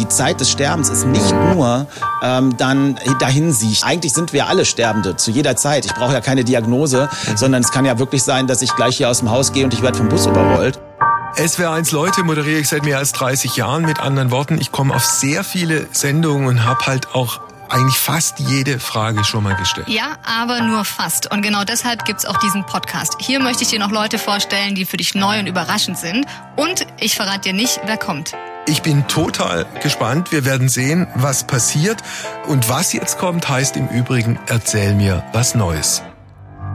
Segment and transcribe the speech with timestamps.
[0.00, 1.86] Die Zeit des Sterbens ist nicht nur
[2.22, 3.84] ähm, dann dahin sich.
[3.84, 5.84] Eigentlich sind wir alle Sterbende zu jeder Zeit.
[5.84, 9.10] Ich brauche ja keine Diagnose, sondern es kann ja wirklich sein, dass ich gleich hier
[9.10, 10.80] aus dem Haus gehe und ich werde vom Bus überrollt.
[11.36, 13.84] SWR1 Leute moderiere ich seit mehr als 30 Jahren.
[13.84, 18.38] Mit anderen Worten, ich komme auf sehr viele Sendungen und habe halt auch eigentlich fast
[18.38, 19.86] jede Frage schon mal gestellt.
[19.90, 21.30] Ja, aber nur fast.
[21.30, 23.16] Und genau deshalb gibt's auch diesen Podcast.
[23.20, 26.24] Hier möchte ich dir noch Leute vorstellen, die für dich neu und überraschend sind.
[26.56, 28.32] Und ich verrate dir nicht, wer kommt.
[28.70, 30.30] Ich bin total gespannt.
[30.30, 32.04] Wir werden sehen, was passiert.
[32.46, 36.04] Und was jetzt kommt, heißt im Übrigen, erzähl mir was Neues.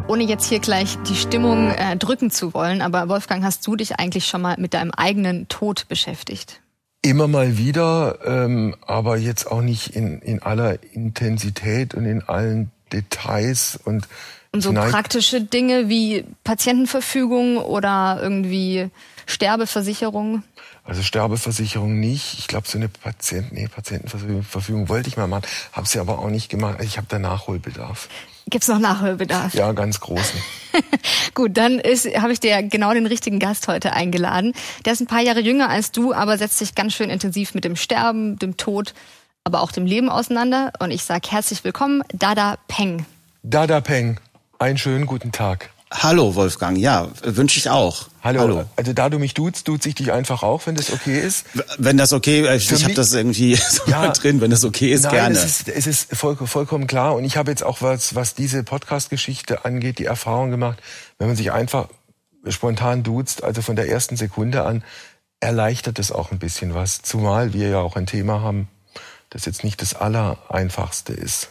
[0.10, 3.98] Ohne jetzt hier gleich die Stimmung äh, drücken zu wollen, aber Wolfgang, hast du dich
[3.98, 6.60] eigentlich schon mal mit deinem eigenen Tod beschäftigt?
[7.02, 12.72] Immer mal wieder, ähm, aber jetzt auch nicht in, in aller Intensität und in allen
[12.92, 14.10] Details und
[14.52, 18.90] und so praktische Dinge wie Patientenverfügung oder irgendwie
[19.26, 20.44] Sterbeversicherung?
[20.84, 22.38] Also Sterbeversicherung nicht.
[22.40, 26.30] Ich glaube, so eine Patienten, nee, Patientenverfügung wollte ich mal machen, habe sie aber auch
[26.30, 26.80] nicht gemacht.
[26.82, 28.08] Ich habe da Nachholbedarf.
[28.48, 29.56] Gibt's noch Nachholbedarf?
[29.56, 30.40] Ja, ganz großen.
[31.34, 34.54] Gut, dann habe ich dir genau den richtigen Gast heute eingeladen.
[34.86, 37.64] Der ist ein paar Jahre jünger als du, aber setzt sich ganz schön intensiv mit
[37.64, 38.94] dem Sterben, dem Tod,
[39.44, 40.74] aber auch dem Leben auseinander.
[40.80, 43.06] Und ich sage herzlich willkommen, Dada Peng.
[43.42, 44.20] Dada Peng,
[44.60, 45.72] einen schönen guten Tag.
[46.04, 48.10] Hallo Wolfgang, ja, wünsche ich auch.
[48.22, 48.42] Hallo.
[48.42, 48.66] Hallo.
[48.76, 51.46] Also da du mich duzt, duze ich dich einfach auch, wenn das okay ist.
[51.78, 55.04] Wenn das okay ist, ich habe das irgendwie so ja, drin, wenn das okay ist,
[55.04, 55.38] nein, gerne.
[55.38, 58.64] Es ist, es ist voll, vollkommen klar und ich habe jetzt auch was, was diese
[58.64, 60.80] Podcast-Geschichte angeht, die Erfahrung gemacht,
[61.18, 61.88] wenn man sich einfach
[62.50, 64.84] spontan duzt, also von der ersten Sekunde an,
[65.40, 67.02] erleichtert es auch ein bisschen was.
[67.02, 68.68] Zumal wir ja auch ein Thema haben,
[69.30, 71.50] das jetzt nicht das Allereinfachste ist.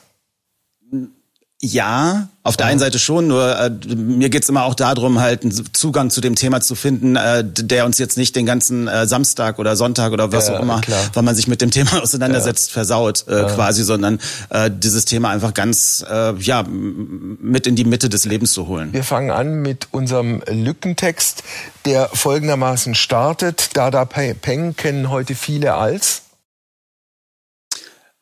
[1.66, 5.72] Ja, auf der einen Seite schon, nur äh, mir geht's immer auch darum, halt einen
[5.72, 9.58] Zugang zu dem Thema zu finden, äh, der uns jetzt nicht den ganzen äh, Samstag
[9.58, 11.00] oder Sonntag oder was ja, auch immer, klar.
[11.14, 12.72] weil man sich mit dem Thema auseinandersetzt, ja.
[12.74, 13.44] versaut äh, ja.
[13.44, 14.20] quasi, sondern
[14.50, 18.92] äh, dieses Thema einfach ganz äh, ja mit in die Mitte des Lebens zu holen.
[18.92, 21.44] Wir fangen an mit unserem Lückentext,
[21.86, 23.70] der folgendermaßen startet.
[23.72, 26.23] Dada Peng kennen heute viele als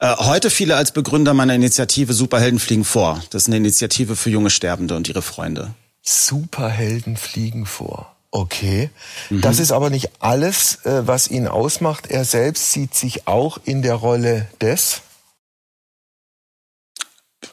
[0.02, 3.22] äh, heute viele als Begründer meiner Initiative Superhelden fliegen vor.
[3.30, 5.74] Das ist eine Initiative für junge Sterbende und ihre Freunde.
[6.02, 8.14] Superhelden fliegen vor.
[8.32, 8.91] Okay.
[9.30, 9.42] Mhm.
[9.42, 12.08] Das ist aber nicht alles, äh, was ihn ausmacht.
[12.08, 15.02] Er selbst sieht sich auch in der Rolle des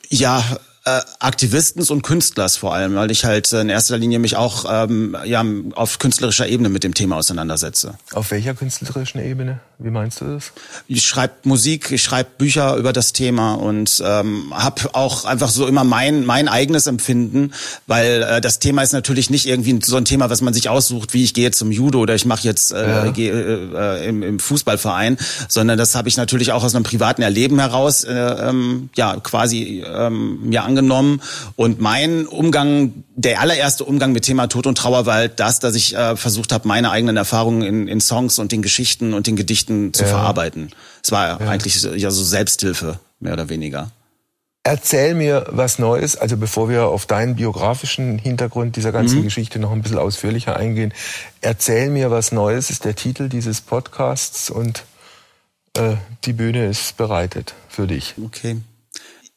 [0.10, 0.44] ja,
[0.86, 5.16] äh, Aktivistens und Künstlers vor allem, weil ich halt in erster Linie mich auch ähm,
[5.26, 5.44] ja,
[5.76, 7.96] auf künstlerischer Ebene mit dem Thema auseinandersetze.
[8.14, 9.60] Auf welcher künstlerischen Ebene?
[9.78, 10.52] Wie meinst du das?
[10.88, 15.68] Ich schreibe Musik, ich schreibe Bücher über das Thema und ähm, habe auch einfach so
[15.68, 17.54] immer mein mein eigenes Empfinden,
[17.88, 21.14] weil äh, das Thema ist natürlich nicht irgendwie so ein Thema, was man sich aussucht,
[21.14, 23.12] wie ich gehe jetzt zum Judo oder ich mache jetzt äh, ja.
[23.12, 27.60] gehe, äh, im, im Fußballverein, sondern das habe ich natürlich auch aus einem privaten Erleben
[27.60, 31.22] heraus äh, ähm, ja quasi ähm, mir angenommen.
[31.56, 35.76] Und mein Umgang, der allererste Umgang mit Thema Tod und Trauer war halt das, dass
[35.76, 39.36] ich äh, versucht habe, meine eigenen Erfahrungen in, in Songs und den Geschichten und den
[39.36, 40.10] Gedichten zu ja.
[40.10, 40.70] verarbeiten.
[41.04, 41.50] Es war ja.
[41.50, 43.92] eigentlich ja so Selbsthilfe, mehr oder weniger.
[44.64, 49.24] Erzähl mir was Neues, also bevor wir auf deinen biografischen Hintergrund dieser ganzen mhm.
[49.24, 50.94] Geschichte noch ein bisschen ausführlicher eingehen.
[51.42, 54.84] Erzähl mir was Neues ist der Titel dieses Podcasts und
[55.76, 58.16] äh, die Bühne ist bereitet für dich.
[58.24, 58.58] Okay.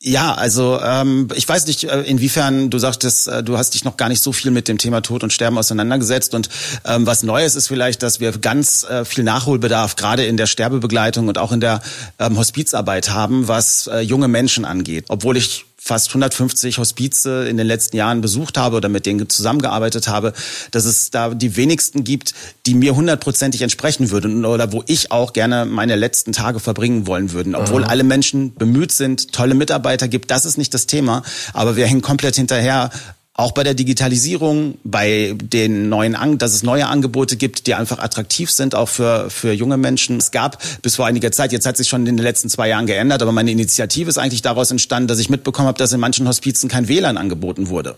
[0.04, 3.96] Ja, also ähm, ich weiß nicht, äh, inwiefern du sagtest, äh, du hast dich noch
[3.96, 6.34] gar nicht so viel mit dem Thema Tod und Sterben auseinandergesetzt.
[6.34, 6.48] Und
[6.84, 11.28] ähm, was Neues ist vielleicht, dass wir ganz äh, viel Nachholbedarf gerade in der Sterbebegleitung
[11.28, 11.82] und auch in der
[12.18, 15.04] ähm, Hospizarbeit haben, was äh, junge Menschen angeht.
[15.06, 20.06] Obwohl ich fast 150 Hospize in den letzten Jahren besucht habe oder mit denen zusammengearbeitet
[20.06, 20.32] habe,
[20.70, 22.34] dass es da die wenigsten gibt,
[22.66, 27.32] die mir hundertprozentig entsprechen würden oder wo ich auch gerne meine letzten Tage verbringen wollen
[27.32, 27.56] würden.
[27.56, 27.90] Obwohl Aha.
[27.90, 32.00] alle Menschen bemüht sind, tolle Mitarbeiter gibt, das ist nicht das Thema, aber wir hängen
[32.00, 32.90] komplett hinterher,
[33.34, 38.50] auch bei der Digitalisierung, bei den neuen, dass es neue Angebote gibt, die einfach attraktiv
[38.50, 40.18] sind, auch für, für junge Menschen.
[40.18, 42.86] Es gab bis vor einiger Zeit, jetzt hat sich schon in den letzten zwei Jahren
[42.86, 46.28] geändert, aber meine Initiative ist eigentlich daraus entstanden, dass ich mitbekommen habe, dass in manchen
[46.28, 47.96] Hospizen kein WLAN angeboten wurde.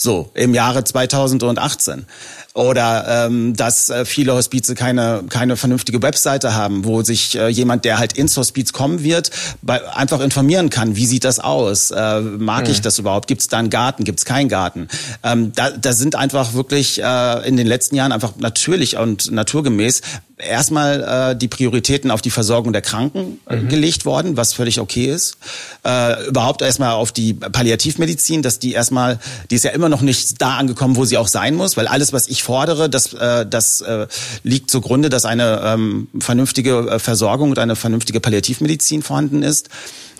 [0.00, 2.06] So, im Jahre 2018.
[2.54, 7.84] Oder ähm, dass äh, viele Hospize keine, keine vernünftige Webseite haben, wo sich äh, jemand,
[7.84, 11.90] der halt ins Hospiz kommen wird, bei, einfach informieren kann, wie sieht das aus?
[11.90, 12.70] Äh, mag mhm.
[12.70, 13.26] ich das überhaupt?
[13.26, 14.04] Gibt es da einen Garten?
[14.04, 14.86] Gibt es keinen Garten?
[15.24, 20.02] Ähm, da, da sind einfach wirklich äh, in den letzten Jahren einfach natürlich und naturgemäß
[20.38, 23.68] erstmal äh, die Prioritäten auf die Versorgung der Kranken äh, mhm.
[23.68, 25.36] gelegt worden, was völlig okay ist.
[25.84, 29.18] Äh, überhaupt erstmal auf die Palliativmedizin, dass die erstmal,
[29.50, 31.88] die ist ja immer immer noch nicht da angekommen, wo sie auch sein muss, weil
[31.88, 34.06] alles, was ich fordere, das, äh, das äh,
[34.42, 39.70] liegt zugrunde, dass eine ähm, vernünftige äh, Versorgung und eine vernünftige Palliativmedizin vorhanden ist.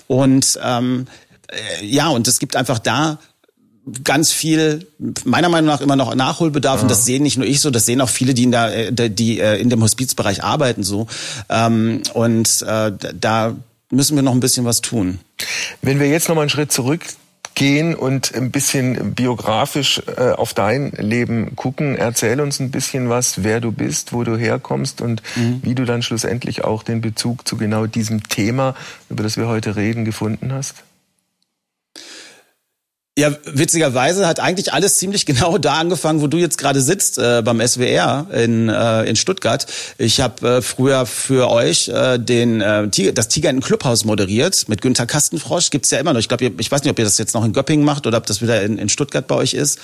[0.07, 1.07] Und ähm,
[1.49, 3.19] äh, ja, und es gibt einfach da
[4.05, 4.87] ganz viel,
[5.25, 6.77] meiner Meinung nach immer noch Nachholbedarf.
[6.77, 6.83] Ja.
[6.83, 9.11] Und das sehen nicht nur ich so, das sehen auch viele, die in, der, äh,
[9.11, 11.07] die äh, in dem Hospizbereich arbeiten so.
[11.51, 13.55] Ähm, und äh, da
[13.91, 15.21] müssen wir noch ein bisschen was tun.
[15.83, 17.05] Wenn wir jetzt noch mal einen Schritt zurück
[17.55, 21.97] gehen und ein bisschen biografisch äh, auf dein Leben gucken.
[21.97, 25.61] Erzähl uns ein bisschen was, wer du bist, wo du herkommst und mhm.
[25.63, 28.75] wie du dann schlussendlich auch den Bezug zu genau diesem Thema,
[29.11, 30.75] über das wir heute reden, gefunden hast.
[33.19, 37.43] Ja, witzigerweise hat eigentlich alles ziemlich genau da angefangen, wo du jetzt gerade sitzt, äh,
[37.45, 39.67] beim SWR in, äh, in Stuttgart.
[39.99, 44.69] Ich habe äh, früher für euch äh, den, äh, Tiger, das Tiger in Clubhaus moderiert
[44.69, 45.71] mit Günther Kastenfrosch.
[45.71, 46.21] Gibt's ja immer noch.
[46.21, 48.27] Ich glaube, ich weiß nicht, ob ihr das jetzt noch in Göppingen macht oder ob
[48.27, 49.81] das wieder in, in Stuttgart bei euch ist.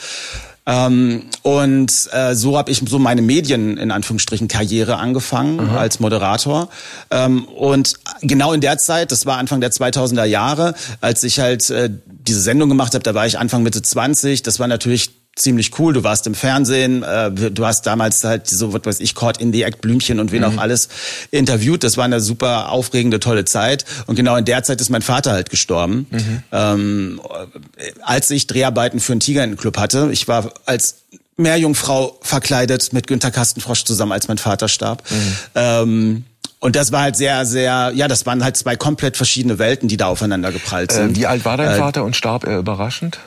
[0.67, 5.79] Ähm, und äh, so habe ich so meine Medien in Anführungsstrichen Karriere angefangen Aha.
[5.79, 6.69] als Moderator.
[7.11, 11.69] Ähm, und genau in der Zeit, das war Anfang der 2000er Jahre, als ich halt
[11.69, 11.91] äh,
[12.27, 14.43] diese Sendung gemacht habe, da war ich Anfang Mitte 20.
[14.43, 15.93] Das war natürlich ziemlich cool.
[15.93, 19.53] Du warst im Fernsehen, äh, du hast damals halt so, was weiß ich, Caught in
[19.53, 20.45] the Act, Blümchen und wen mhm.
[20.49, 20.89] auch alles
[21.31, 21.83] interviewt.
[21.83, 23.85] Das war eine super aufregende, tolle Zeit.
[24.07, 26.07] Und genau in der Zeit ist mein Vater halt gestorben.
[26.11, 26.43] Mhm.
[26.53, 27.21] Ähm,
[28.03, 30.97] als ich Dreharbeiten für einen Tigerenclub hatte, ich war als
[31.37, 35.03] Meerjungfrau verkleidet mit Günter Kastenfrosch zusammen, als mein Vater starb.
[35.11, 35.37] Mhm.
[35.57, 36.25] Ähm,
[36.65, 39.99] und das war halt sehr, sehr, ja, das waren halt zwei komplett verschiedene Welten, die
[39.99, 41.11] da aufeinander geprallt äh, sind.
[41.11, 43.19] Äh, wie alt war dein äh, Vater und starb er überraschend?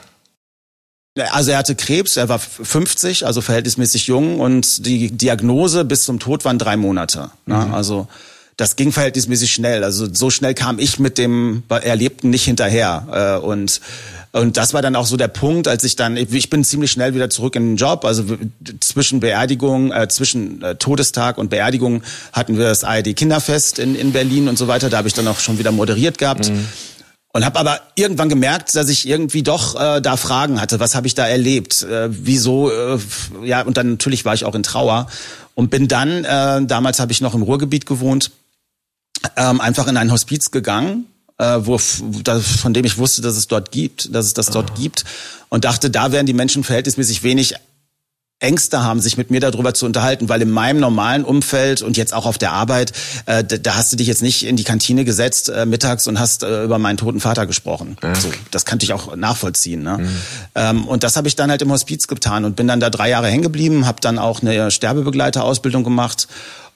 [1.31, 6.18] Also er hatte Krebs, er war 50, also verhältnismäßig jung und die Diagnose bis zum
[6.18, 7.30] Tod waren drei Monate.
[7.45, 7.57] Ne?
[7.57, 7.75] Mhm.
[7.75, 8.07] Also
[8.56, 9.83] das ging verhältnismäßig schnell.
[9.83, 13.38] Also so schnell kam ich mit dem Erlebten nicht hinterher.
[13.40, 13.81] Äh, und
[14.42, 17.13] und das war dann auch so der Punkt, als ich dann, ich bin ziemlich schnell
[17.13, 18.06] wieder zurück in den Job.
[18.06, 18.24] Also
[18.80, 22.04] zwischen Beerdigung, äh, zwischen äh, Todestag und Beerdigung
[22.34, 24.89] hatten wir das ARD Kinderfest in, in Berlin und so weiter.
[24.89, 26.50] Da habe ich dann auch schon wieder moderiert gehabt.
[26.50, 26.68] Mhm.
[27.34, 30.80] Und habe aber irgendwann gemerkt, dass ich irgendwie doch äh, da Fragen hatte.
[30.80, 31.83] Was habe ich da erlebt?
[31.83, 32.72] Äh, wieso?
[32.72, 32.98] Äh,
[33.44, 35.07] ja, und dann natürlich war ich auch in Trauer
[35.54, 38.31] und bin dann, äh, damals habe ich noch im Ruhrgebiet gewohnt,
[39.36, 41.06] ähm, einfach in ein Hospiz gegangen,
[41.38, 41.80] äh, wo,
[42.24, 44.74] da, von dem ich wusste, dass es dort gibt, dass es das dort ah.
[44.75, 45.06] gibt
[45.50, 47.56] und dachte, da werden die Menschen verhältnismäßig wenig
[48.39, 52.13] Ängste haben, sich mit mir darüber zu unterhalten, weil in meinem normalen Umfeld und jetzt
[52.13, 52.92] auch auf der Arbeit,
[53.25, 56.44] äh, da hast du dich jetzt nicht in die Kantine gesetzt äh, mittags und hast
[56.44, 57.98] äh, über meinen toten Vater gesprochen.
[58.04, 58.13] Ja.
[58.13, 59.81] So, das kannte ich auch nachvollziehen.
[59.81, 59.98] Ne?
[59.98, 60.10] Mhm.
[60.54, 63.10] Ähm, und das habe ich dann halt im Hospiz getan und bin dann da drei
[63.10, 66.28] Jahre hängen geblieben, habe dann auch eine Sterbebegleiterausbildung gemacht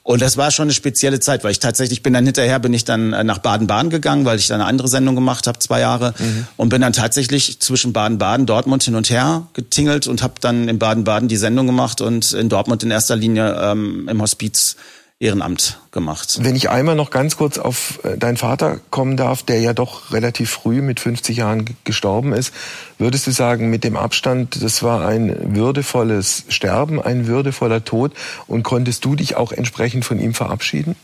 [0.04, 2.84] und das war schon eine spezielle Zeit, weil ich tatsächlich bin dann hinterher, bin ich
[2.84, 6.12] dann äh, nach Baden-Baden gegangen, weil ich da eine andere Sendung gemacht habe, zwei Jahre.
[6.18, 6.46] Mhm.
[6.56, 10.80] Und bin dann tatsächlich zwischen Baden-Baden, Dortmund hin und her getingelt und habe dann in
[10.80, 14.76] Baden-Baden die Sendung gemacht und in Dortmund in erster Linie ähm, im Hospiz
[15.22, 16.40] Ehrenamt gemacht.
[16.42, 20.12] Wenn ich einmal noch ganz kurz auf äh, deinen Vater kommen darf, der ja doch
[20.12, 22.52] relativ früh mit 50 Jahren gestorben ist,
[22.98, 28.12] würdest du sagen, mit dem Abstand, das war ein würdevolles Sterben, ein würdevoller Tod
[28.48, 30.96] und konntest du dich auch entsprechend von ihm verabschieden?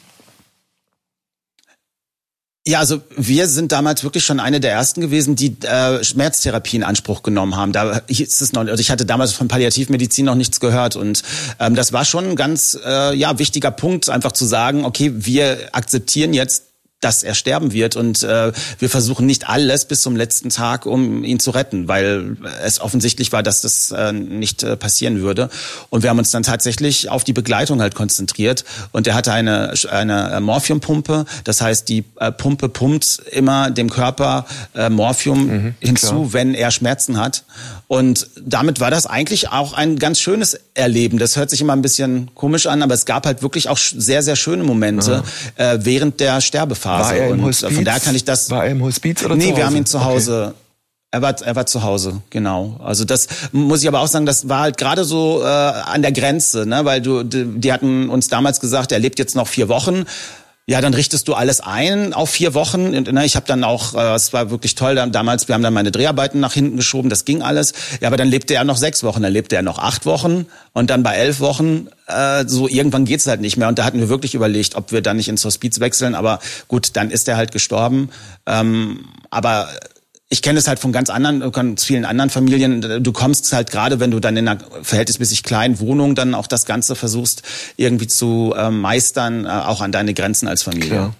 [2.68, 6.82] Ja, also wir sind damals wirklich schon eine der ersten gewesen, die äh, Schmerztherapie in
[6.82, 7.72] Anspruch genommen haben.
[7.72, 11.22] Da hieß es noch, also ich hatte damals von Palliativmedizin noch nichts gehört und
[11.60, 15.70] ähm, das war schon ein ganz äh, ja wichtiger Punkt, einfach zu sagen, okay, wir
[15.72, 16.64] akzeptieren jetzt
[17.00, 21.22] dass er sterben wird und äh, wir versuchen nicht alles bis zum letzten Tag, um
[21.22, 25.48] ihn zu retten, weil es offensichtlich war, dass das äh, nicht äh, passieren würde.
[25.90, 29.74] Und wir haben uns dann tatsächlich auf die Begleitung halt konzentriert und er hatte eine
[29.90, 36.06] eine Morphiumpumpe, das heißt die äh, Pumpe pumpt immer dem Körper äh, Morphium mhm, hinzu,
[36.06, 36.32] klar.
[36.32, 37.44] wenn er Schmerzen hat.
[37.86, 41.18] Und damit war das eigentlich auch ein ganz schönes Erleben.
[41.18, 44.22] Das hört sich immer ein bisschen komisch an, aber es gab halt wirklich auch sehr
[44.22, 45.22] sehr schöne Momente
[45.56, 46.87] äh, während der Sterbephase.
[46.88, 47.10] Phase.
[47.10, 47.74] War er im Hospiz?
[47.74, 48.50] Von daher kann ich das.
[48.50, 49.56] War er im Hospiz oder Nee, zu Hause?
[49.56, 50.46] wir haben ihn zu Hause.
[50.48, 50.54] Okay.
[51.10, 52.76] Er war, er war zu Hause, genau.
[52.84, 56.12] Also das muss ich aber auch sagen, das war halt gerade so äh, an der
[56.12, 56.84] Grenze, ne?
[56.84, 60.04] weil du, die, die hatten uns damals gesagt, er lebt jetzt noch vier Wochen
[60.68, 62.90] ja, dann richtest du alles ein auf vier Wochen.
[62.90, 65.90] Ne, ich habe dann auch, äh, es war wirklich toll, damals, wir haben dann meine
[65.90, 67.72] Dreharbeiten nach hinten geschoben, das ging alles.
[68.02, 70.44] Ja, aber dann lebte er noch sechs Wochen, dann lebte er noch acht Wochen
[70.74, 73.68] und dann bei elf Wochen, äh, so irgendwann geht's halt nicht mehr.
[73.68, 76.14] Und da hatten wir wirklich überlegt, ob wir dann nicht ins Hospiz wechseln.
[76.14, 78.10] Aber gut, dann ist er halt gestorben.
[78.46, 79.70] Ähm, aber
[80.30, 83.02] ich kenne es halt von ganz anderen, ganz vielen anderen Familien.
[83.02, 86.66] Du kommst halt gerade, wenn du dann in einer verhältnismäßig kleinen Wohnung dann auch das
[86.66, 87.42] Ganze versuchst
[87.76, 90.88] irgendwie zu äh, meistern, äh, auch an deine Grenzen als Familie.
[90.88, 91.14] Klar.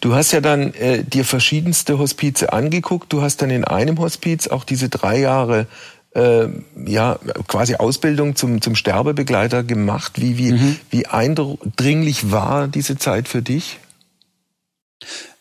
[0.00, 3.12] Du hast ja dann äh, dir verschiedenste Hospize angeguckt.
[3.12, 5.66] Du hast dann in einem Hospiz auch diese drei Jahre
[6.14, 6.48] äh,
[6.84, 10.20] ja quasi Ausbildung zum, zum Sterbebegleiter gemacht.
[10.20, 10.76] Wie, wie, mhm.
[10.90, 13.78] wie eindringlich war diese Zeit für dich?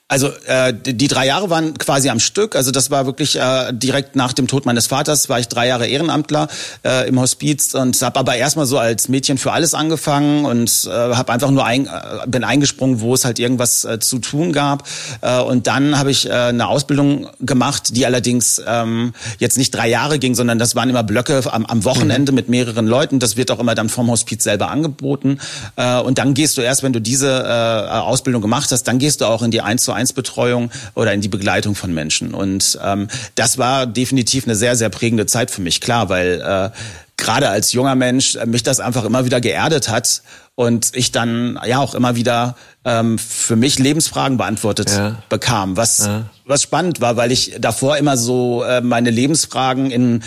[0.07, 2.55] Also äh, die drei Jahre waren quasi am Stück.
[2.55, 5.88] Also das war wirklich äh, direkt nach dem Tod meines Vaters war ich drei Jahre
[5.88, 6.47] Ehrenamtler
[6.85, 10.91] äh, im Hospiz und habe aber erstmal so als Mädchen für alles angefangen und äh,
[10.91, 14.88] habe einfach nur ein, äh, bin eingesprungen, wo es halt irgendwas äh, zu tun gab.
[15.21, 19.89] Äh, und dann habe ich äh, eine Ausbildung gemacht, die allerdings ähm, jetzt nicht drei
[19.89, 22.35] Jahre ging, sondern das waren immer Blöcke am, am Wochenende mhm.
[22.35, 23.17] mit mehreren Leuten.
[23.17, 25.39] Das wird auch immer dann vom Hospiz selber angeboten.
[25.77, 29.21] Äh, und dann gehst du erst, wenn du diese äh, Ausbildung gemacht hast, dann gehst
[29.21, 32.33] du auch in die 1 zu 1 Betreuung oder in die Begleitung von Menschen.
[32.33, 36.69] Und ähm, das war definitiv eine sehr, sehr prägende Zeit für mich, klar, weil äh,
[37.17, 40.21] gerade als junger Mensch äh, mich das einfach immer wieder geerdet hat
[40.55, 45.17] und ich dann ja auch immer wieder ähm, für mich Lebensfragen beantwortet ja.
[45.29, 46.23] bekam, was ja.
[46.45, 50.23] was spannend war, weil ich davor immer so äh, meine Lebensfragen in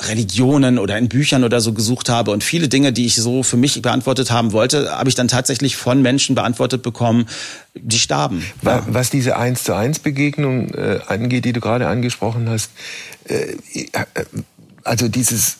[0.00, 3.56] Religionen oder in Büchern oder so gesucht habe und viele Dinge, die ich so für
[3.56, 7.26] mich beantwortet haben wollte, habe ich dann tatsächlich von Menschen beantwortet bekommen,
[7.74, 8.44] die starben.
[8.62, 12.70] Was diese eins zu eins Begegnung äh, angeht, die du gerade angesprochen hast,
[13.24, 14.04] äh, äh,
[14.84, 15.58] also dieses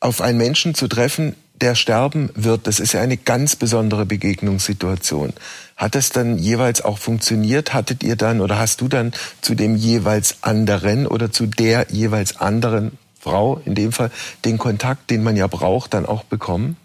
[0.00, 5.32] auf einen Menschen zu treffen, der sterben wird, das ist ja eine ganz besondere Begegnungssituation.
[5.76, 7.72] Hat das dann jeweils auch funktioniert?
[7.72, 12.36] Hattet ihr dann oder hast du dann zu dem jeweils anderen oder zu der jeweils
[12.36, 14.10] anderen Frau in dem Fall
[14.44, 16.76] den Kontakt, den man ja braucht, dann auch bekommen?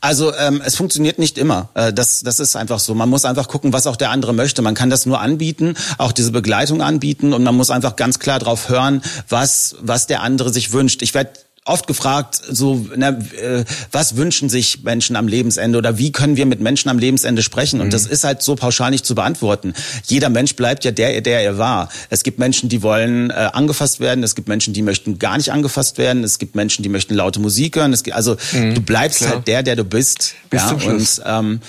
[0.00, 1.70] Also ähm, es funktioniert nicht immer.
[1.74, 2.94] Äh, das, das ist einfach so.
[2.94, 4.60] Man muss einfach gucken, was auch der andere möchte.
[4.60, 8.38] Man kann das nur anbieten, auch diese Begleitung anbieten und man muss einfach ganz klar
[8.38, 11.02] drauf hören, was, was der andere sich wünscht.
[11.02, 11.32] Ich werde
[11.66, 16.44] oft gefragt, so, ne, äh, was wünschen sich Menschen am Lebensende oder wie können wir
[16.44, 17.80] mit Menschen am Lebensende sprechen?
[17.80, 17.90] Und mhm.
[17.90, 19.72] das ist halt so pauschal nicht zu beantworten.
[20.04, 21.88] Jeder Mensch bleibt ja der, der er war.
[22.10, 24.22] Es gibt Menschen, die wollen äh, angefasst werden.
[24.22, 26.22] Es gibt Menschen, die möchten gar nicht angefasst werden.
[26.22, 27.94] Es gibt Menschen, die möchten laute Musik hören.
[27.94, 29.30] Es gibt, also mhm, du bleibst klar.
[29.36, 30.34] halt der, der du bist.
[30.50, 31.18] Bis ja, zum Schluss.
[31.18, 31.60] Und, ähm,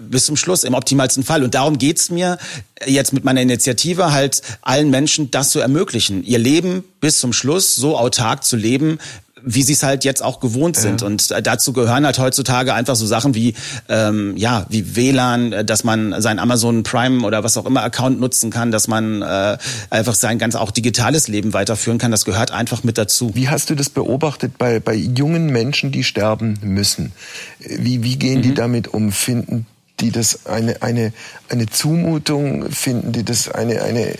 [0.00, 1.42] bis zum Schluss im optimalsten Fall.
[1.42, 2.38] Und darum geht's mir
[2.86, 7.74] jetzt mit meiner Initiative halt allen Menschen das zu ermöglichen, ihr Leben bis zum Schluss
[7.74, 8.98] so autark zu leben,
[9.46, 11.02] wie sie es halt jetzt auch gewohnt sind.
[11.02, 11.06] Ja.
[11.06, 13.54] Und dazu gehören halt heutzutage einfach so Sachen wie
[13.88, 18.50] ähm, ja wie WLAN, dass man sein Amazon Prime oder was auch immer Account nutzen
[18.50, 19.58] kann, dass man äh,
[19.90, 22.10] einfach sein ganz auch digitales Leben weiterführen kann.
[22.10, 23.32] Das gehört einfach mit dazu.
[23.34, 27.12] Wie hast du das beobachtet bei bei jungen Menschen, die sterben müssen?
[27.58, 28.42] Wie wie gehen mhm.
[28.42, 29.04] die damit um?
[29.12, 29.66] Finden
[30.00, 31.12] die das eine, eine,
[31.48, 34.16] eine Zumutung finden, die das eine, eine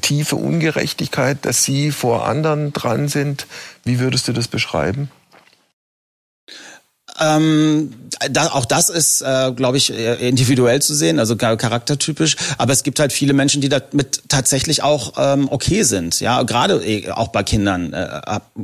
[0.00, 3.46] tiefe Ungerechtigkeit, dass sie vor anderen dran sind.
[3.84, 5.10] Wie würdest du das beschreiben?
[7.20, 7.92] Ähm,
[8.30, 12.36] da, auch das ist, äh, glaube ich, individuell zu sehen, also charaktertypisch.
[12.58, 16.20] Aber es gibt halt viele Menschen, die damit tatsächlich auch ähm, okay sind.
[16.20, 18.06] Ja, gerade äh, auch bei Kindern äh,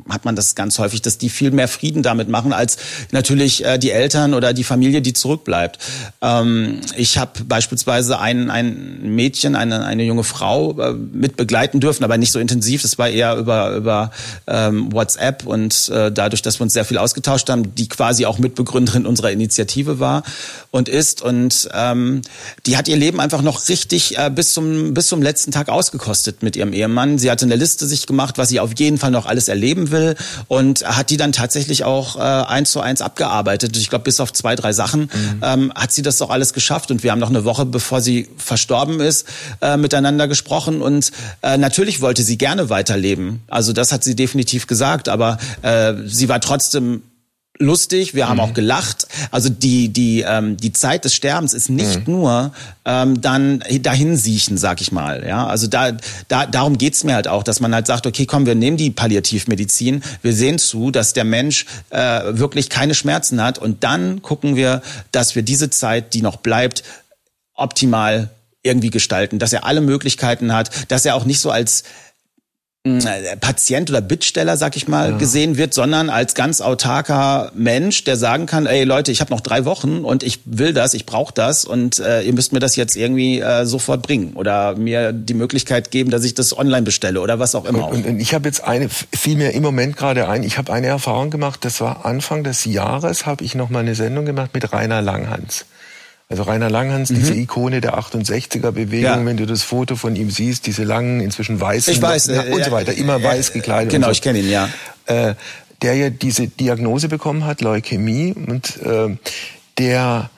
[0.09, 2.79] hat man das ganz häufig, dass die viel mehr Frieden damit machen als
[3.11, 5.79] natürlich äh, die Eltern oder die Familie, die zurückbleibt.
[6.21, 12.05] Ähm, ich habe beispielsweise ein, ein Mädchen, eine, eine junge Frau äh, mit begleiten dürfen,
[12.05, 12.83] aber nicht so intensiv.
[12.83, 14.11] Das war eher über über
[14.47, 18.39] ähm, WhatsApp und äh, dadurch, dass wir uns sehr viel ausgetauscht haben, die quasi auch
[18.43, 20.23] Mitbegründerin unserer Initiative war
[20.71, 21.23] und ist.
[21.23, 22.23] Und ähm,
[22.67, 26.43] die hat ihr Leben einfach noch richtig äh, bis, zum, bis zum letzten Tag ausgekostet
[26.43, 27.19] mit ihrem Ehemann.
[27.19, 30.17] Sie hatte eine Liste sich gemacht, was sie auf jeden Fall noch alles erleben will
[30.49, 33.77] und hat die dann tatsächlich auch äh, eins zu eins abgearbeitet.
[33.77, 35.41] Ich glaube, bis auf zwei, drei Sachen mhm.
[35.43, 36.91] ähm, hat sie das doch alles geschafft.
[36.91, 39.27] Und wir haben noch eine Woche, bevor sie verstorben ist,
[39.61, 40.83] äh, miteinander gesprochen.
[40.83, 43.43] Und äh, natürlich wollte sie gerne weiterleben.
[43.49, 45.09] Also das hat sie definitiv gesagt.
[45.09, 47.03] Aber äh, sie war trotzdem
[47.59, 48.43] lustig, wir haben mhm.
[48.43, 49.07] auch gelacht.
[49.31, 52.15] Also die die ähm, die Zeit des Sterbens ist nicht mhm.
[52.15, 52.53] nur
[52.85, 55.25] ähm, dann dahin siechen, sag ich mal.
[55.27, 55.93] Ja, also da
[56.29, 58.91] da darum geht's mir halt auch, dass man halt sagt, okay, komm, wir nehmen die
[58.91, 64.57] Palliativmedizin, wir sehen zu, dass der Mensch äh, wirklich keine Schmerzen hat und dann gucken
[64.57, 64.83] wir,
[65.13, 66.83] dass wir diese Zeit, die noch bleibt,
[67.55, 68.31] optimal
[68.63, 71.83] irgendwie gestalten, dass er alle Möglichkeiten hat, dass er auch nicht so als
[72.85, 75.17] Patient oder Bittsteller, sag ich mal, ja.
[75.17, 79.41] gesehen wird, sondern als ganz autarker Mensch, der sagen kann, ey Leute, ich habe noch
[79.41, 82.75] drei Wochen und ich will das, ich brauche das und äh, ihr müsst mir das
[82.75, 87.21] jetzt irgendwie äh, sofort bringen oder mir die Möglichkeit geben, dass ich das online bestelle
[87.21, 87.87] oder was auch immer.
[87.87, 90.89] Und, und ich habe jetzt eine, fiel mir im Moment gerade ein, ich habe eine
[90.89, 94.73] Erfahrung gemacht, das war Anfang des Jahres, habe ich noch mal eine Sendung gemacht mit
[94.73, 95.67] Rainer Langhans.
[96.33, 97.17] Also Rainer Langhans, mhm.
[97.17, 99.27] diese Ikone der 68er-Bewegung, ja.
[99.27, 102.65] wenn du das Foto von ihm siehst, diese langen, inzwischen weißen ich weiß, äh, und
[102.65, 103.93] so weiter, immer äh, weiß gekleidet.
[103.93, 104.13] Genau, so.
[104.13, 104.71] ich kenne ihn, ja.
[105.05, 105.35] Äh,
[105.83, 109.15] der ja diese Diagnose bekommen hat, Leukämie, und äh,
[109.77, 110.31] der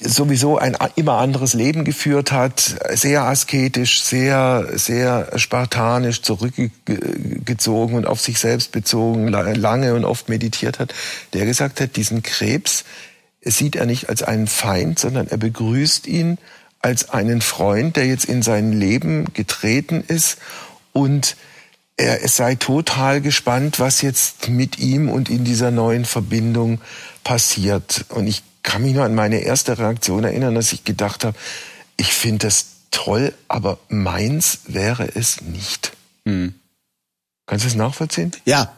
[0.00, 8.20] sowieso ein immer anderes Leben geführt hat, sehr asketisch, sehr, sehr spartanisch zurückgezogen und auf
[8.20, 10.92] sich selbst bezogen, lange und oft meditiert hat,
[11.34, 12.84] der gesagt hat, diesen Krebs
[13.50, 16.38] sieht er nicht als einen Feind, sondern er begrüßt ihn
[16.80, 20.38] als einen Freund, der jetzt in sein Leben getreten ist
[20.92, 21.36] und
[21.96, 26.80] er sei total gespannt, was jetzt mit ihm und in dieser neuen Verbindung
[27.24, 28.04] passiert.
[28.10, 31.36] Und ich kann mich nur an meine erste Reaktion erinnern, dass ich gedacht habe,
[31.96, 35.96] ich finde das toll, aber meins wäre es nicht.
[36.24, 36.54] Hm.
[37.46, 38.30] Kannst du es nachvollziehen?
[38.44, 38.72] Ja,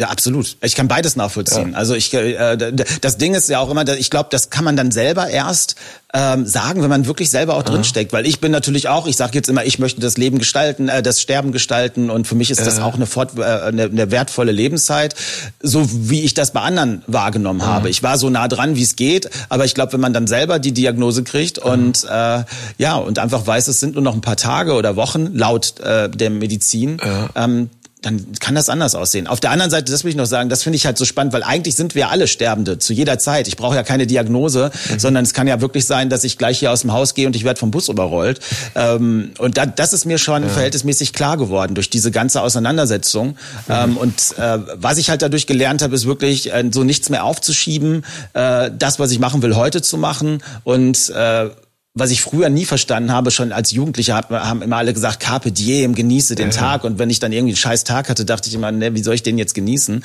[0.00, 0.56] ja, absolut.
[0.62, 1.72] Ich kann beides nachvollziehen.
[1.72, 1.76] Ja.
[1.76, 2.56] Also ich, äh,
[3.02, 5.76] das Ding ist ja auch immer, ich glaube, das kann man dann selber erst
[6.14, 8.14] ähm, sagen, wenn man wirklich selber auch drin steckt.
[8.14, 11.02] Weil ich bin natürlich auch, ich sage jetzt immer, ich möchte das Leben gestalten, äh,
[11.02, 14.52] das Sterben gestalten und für mich ist das auch eine, fort, äh, eine, eine wertvolle
[14.52, 15.14] Lebenszeit,
[15.62, 17.90] so wie ich das bei anderen wahrgenommen habe.
[17.90, 20.58] Ich war so nah dran, wie es geht, aber ich glaube, wenn man dann selber
[20.58, 22.44] die Diagnose kriegt und äh,
[22.78, 26.08] ja und einfach weiß, es sind nur noch ein paar Tage oder Wochen laut äh,
[26.08, 26.96] der Medizin.
[27.36, 27.68] Ähm,
[28.02, 29.26] dann kann das anders aussehen.
[29.26, 31.32] Auf der anderen Seite, das will ich noch sagen, das finde ich halt so spannend,
[31.32, 33.46] weil eigentlich sind wir alle Sterbende zu jeder Zeit.
[33.48, 34.98] Ich brauche ja keine Diagnose, mhm.
[34.98, 37.36] sondern es kann ja wirklich sein, dass ich gleich hier aus dem Haus gehe und
[37.36, 38.40] ich werde vom Bus überrollt.
[38.74, 40.48] Ähm, und da, das ist mir schon ja.
[40.48, 43.28] verhältnismäßig klar geworden durch diese ganze Auseinandersetzung.
[43.28, 43.34] Mhm.
[43.68, 47.24] Ähm, und äh, was ich halt dadurch gelernt habe, ist wirklich äh, so nichts mehr
[47.24, 51.50] aufzuschieben, äh, das, was ich machen will, heute zu machen und äh,
[51.94, 55.94] was ich früher nie verstanden habe, schon als Jugendlicher haben immer alle gesagt, Carpe diem,
[55.94, 56.84] genieße den ja, Tag.
[56.84, 59.14] Und wenn ich dann irgendwie einen scheiß Tag hatte, dachte ich immer, ne, wie soll
[59.14, 60.04] ich den jetzt genießen?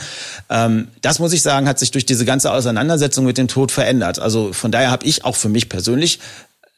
[0.50, 4.18] Ähm, das muss ich sagen, hat sich durch diese ganze Auseinandersetzung mit dem Tod verändert.
[4.18, 6.20] Also von daher habe ich auch für mich persönlich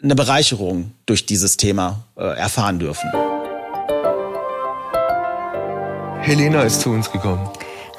[0.04, 3.10] eine Bereicherung durch dieses Thema äh, erfahren dürfen.
[6.20, 7.50] Helena ist zu uns gekommen.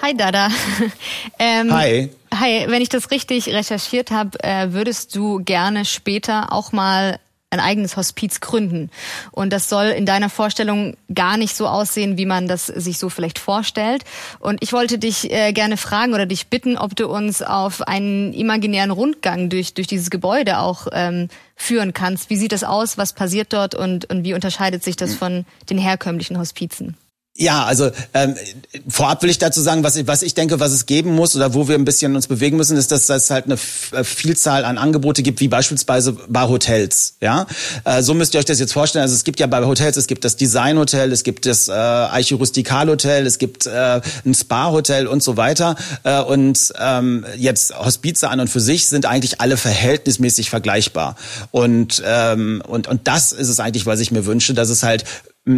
[0.00, 0.48] Hi Dada.
[1.38, 2.10] ähm, Hi.
[2.32, 7.18] Hi, wenn ich das richtig recherchiert habe, äh, würdest du gerne später auch mal
[7.50, 8.90] ein eigenes Hospiz gründen.
[9.32, 13.08] Und das soll in deiner Vorstellung gar nicht so aussehen, wie man das sich so
[13.08, 14.04] vielleicht vorstellt.
[14.38, 18.34] Und ich wollte dich äh, gerne fragen oder dich bitten, ob du uns auf einen
[18.34, 22.28] imaginären Rundgang durch, durch dieses Gebäude auch ähm, führen kannst.
[22.28, 22.98] Wie sieht das aus?
[22.98, 23.74] Was passiert dort?
[23.74, 25.18] Und, und wie unterscheidet sich das hm.
[25.18, 26.96] von den herkömmlichen Hospizen?
[27.40, 28.34] Ja, also ähm,
[28.88, 31.54] vorab will ich dazu sagen, was ich, was ich denke, was es geben muss oder
[31.54, 33.54] wo wir ein bisschen uns bewegen müssen, ist, dass es halt eine
[33.92, 37.14] äh, Vielzahl an Angebote gibt, wie beispielsweise bei Hotels.
[37.20, 37.46] Ja,
[37.84, 39.04] äh, so müsst ihr euch das jetzt vorstellen.
[39.04, 43.24] Also es gibt ja bei Hotels, es gibt das Designhotel, es gibt das äh, Archirustikal-Hotel,
[43.24, 45.76] es gibt äh, ein Spa-Hotel und so weiter.
[46.02, 51.14] Äh, und ähm, jetzt Hospize an und für sich sind eigentlich alle verhältnismäßig vergleichbar.
[51.52, 55.04] Und ähm, und und das ist es eigentlich, was ich mir wünsche, dass es halt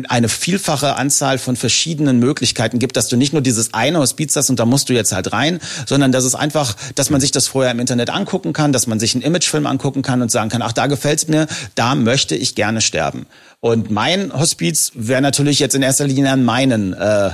[0.09, 4.51] eine vielfache Anzahl von verschiedenen Möglichkeiten gibt, dass du nicht nur dieses eine Hospiz hast
[4.51, 7.49] und da musst du jetzt halt rein, sondern dass es einfach, dass man sich das
[7.49, 10.63] vorher im Internet angucken kann, dass man sich einen Imagefilm angucken kann und sagen kann,
[10.63, 13.27] ach, da gefällt's mir, da möchte ich gerne sterben.
[13.59, 17.33] Und mein Hospiz wäre natürlich jetzt in erster Linie an meinen äh,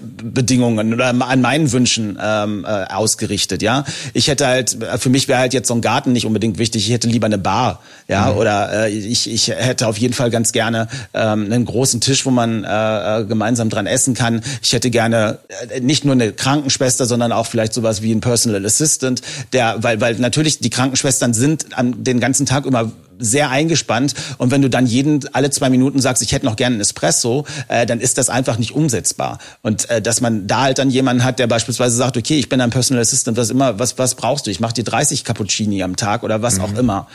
[0.00, 3.84] Bedingungen oder an meinen Wünschen ähm, äh, ausgerichtet, ja.
[4.14, 6.92] Ich hätte halt, für mich wäre halt jetzt so ein Garten nicht unbedingt wichtig, ich
[6.92, 8.38] hätte lieber eine Bar, ja, mhm.
[8.38, 12.30] oder äh, ich, ich hätte auf jeden Fall ganz gerne ähm, einen großen Tisch, wo
[12.30, 14.42] man äh, äh gemeinsam dran essen kann.
[14.62, 18.64] Ich hätte gerne äh, nicht nur eine Krankenschwester, sondern auch vielleicht sowas wie ein Personal
[18.64, 24.14] Assistant, der, weil, weil natürlich die Krankenschwestern sind an den ganzen Tag immer sehr eingespannt.
[24.38, 27.44] Und wenn du dann jeden alle zwei Minuten sagst, ich hätte noch gerne einen Espresso,
[27.68, 29.38] äh, dann ist das einfach nicht umsetzbar.
[29.62, 32.60] Und äh, dass man da halt dann jemanden hat, der beispielsweise sagt, okay, ich bin
[32.60, 34.50] ein Personal Assistant, was immer, was was brauchst du?
[34.50, 36.64] Ich mache dir 30 Cappuccini am Tag oder was mhm.
[36.64, 37.06] auch immer.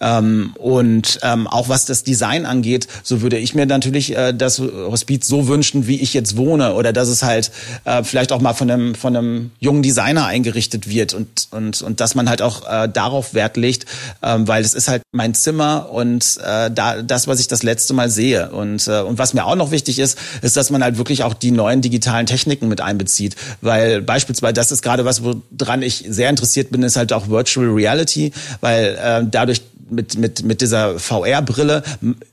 [0.00, 4.58] Ähm, und ähm, auch was das Design angeht, so würde ich mir natürlich äh, das
[4.58, 7.50] Hospiz so wünschen, wie ich jetzt wohne, oder dass es halt
[7.84, 12.00] äh, vielleicht auch mal von einem von einem jungen Designer eingerichtet wird und und und
[12.00, 13.84] dass man halt auch äh, darauf Wert legt,
[14.22, 17.62] äh, weil es ist halt mein Zimmer Zimmer und äh, da das, was ich das
[17.62, 18.50] letzte Mal sehe.
[18.50, 21.32] Und, äh, und was mir auch noch wichtig ist, ist, dass man halt wirklich auch
[21.32, 23.36] die neuen digitalen Techniken mit einbezieht.
[23.60, 27.68] Weil beispielsweise, das ist gerade was, woran ich sehr interessiert bin, ist halt auch Virtual
[27.68, 31.82] Reality, weil äh, dadurch mit, mit, mit dieser VR-Brille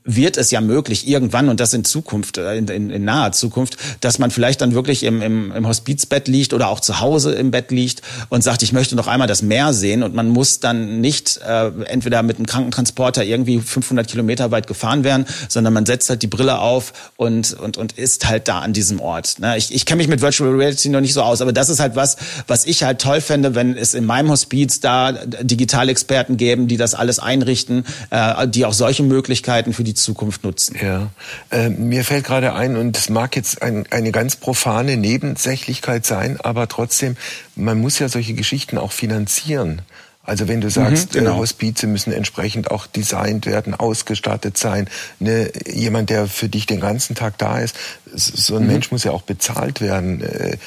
[0.04, 3.78] wird es ja möglich, irgendwann, und das in Zukunft, äh, in, in, in naher Zukunft,
[4.02, 7.52] dass man vielleicht dann wirklich im, im, im Hospizbett liegt oder auch zu Hause im
[7.52, 11.02] Bett liegt und sagt, ich möchte noch einmal das Meer sehen und man muss dann
[11.02, 12.72] nicht äh, entweder mit einem
[13.12, 17.54] Krankentransporter irgendwie 500 Kilometer weit gefahren werden, sondern man setzt halt die Brille auf und,
[17.54, 19.40] und, und ist halt da an diesem Ort.
[19.40, 19.58] Ne?
[19.58, 21.96] Ich, ich kenne mich mit Virtual Reality noch nicht so aus, aber das ist halt
[21.96, 26.78] was, was ich halt toll fände, wenn es in meinem Hospiz da Digitalexperten geben, die
[26.78, 30.76] das alles ein einrichten, äh, die auch solche Möglichkeiten für die Zukunft nutzen.
[30.82, 31.10] Ja,
[31.50, 36.40] äh, mir fällt gerade ein, und es mag jetzt ein, eine ganz profane Nebensächlichkeit sein,
[36.42, 37.16] aber trotzdem,
[37.56, 39.82] man muss ja solche Geschichten auch finanzieren.
[40.24, 41.36] Also wenn du sagst, mhm, genau.
[41.36, 44.88] äh, Hospize müssen entsprechend auch designt werden, ausgestattet sein,
[45.20, 47.76] ne, jemand, der für dich den ganzen Tag da ist,
[48.14, 48.68] so ein mhm.
[48.68, 50.22] Mensch muss ja auch bezahlt werden.
[50.22, 50.58] Äh,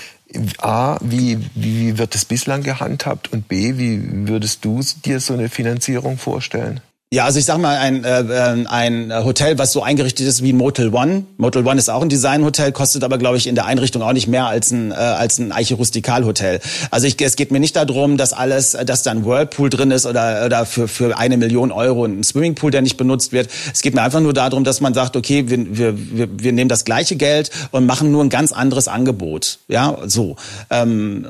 [0.58, 5.48] A, wie, wie wird es bislang gehandhabt und B, wie würdest du dir so eine
[5.48, 6.80] Finanzierung vorstellen?
[7.14, 10.52] Ja, also ich sag mal, ein, äh, äh, ein Hotel, was so eingerichtet ist wie
[10.52, 11.26] Motel One.
[11.36, 14.26] Motel One ist auch ein Designhotel, kostet aber, glaube ich, in der Einrichtung auch nicht
[14.26, 16.58] mehr als ein, äh, als ein Eiche Rustikal Hotel.
[16.90, 20.06] Also ich, es geht mir nicht darum, dass alles, dass da ein Whirlpool drin ist
[20.06, 23.48] oder, oder für, für eine Million Euro ein Swimmingpool, der nicht benutzt wird.
[23.72, 26.68] Es geht mir einfach nur darum, dass man sagt, okay, wir, wir, wir, wir nehmen
[26.68, 29.60] das gleiche Geld und machen nur ein ganz anderes Angebot.
[29.68, 30.34] Ja, so.
[30.68, 31.28] Ähm,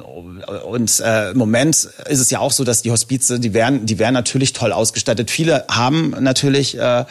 [0.66, 1.74] und äh, im Moment
[2.08, 5.30] ist es ja auch so, dass die Hospize, die werden, die werden natürlich toll ausgestattet.
[5.30, 7.04] Viele haben natürlich äh,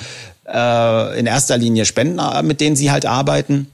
[0.47, 3.67] äh, in erster Linie Spenden, äh, mit denen sie halt arbeiten.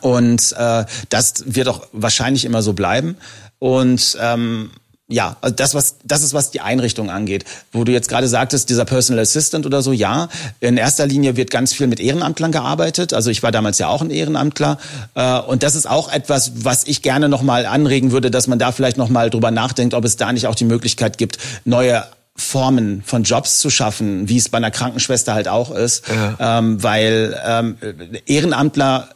[0.00, 3.16] Und äh, das wird auch wahrscheinlich immer so bleiben.
[3.58, 4.70] Und ähm,
[5.08, 7.44] ja, also das, was, das ist, was die Einrichtung angeht.
[7.72, 10.28] Wo du jetzt gerade sagtest, dieser Personal Assistant oder so, ja,
[10.60, 13.12] in erster Linie wird ganz viel mit Ehrenamtlern gearbeitet.
[13.12, 14.78] Also ich war damals ja auch ein Ehrenamtler.
[15.14, 18.72] Äh, und das ist auch etwas, was ich gerne nochmal anregen würde, dass man da
[18.72, 23.24] vielleicht nochmal drüber nachdenkt, ob es da nicht auch die Möglichkeit gibt, neue Formen von
[23.24, 26.58] Jobs zu schaffen, wie es bei einer Krankenschwester halt auch ist, ja.
[26.58, 27.76] ähm, weil ähm,
[28.26, 29.10] Ehrenamtler